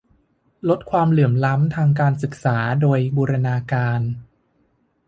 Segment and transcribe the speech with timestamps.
[0.69, 4.01] ลดความเหลื่อมล้ำทางการศึกษาโดยบูรณาการ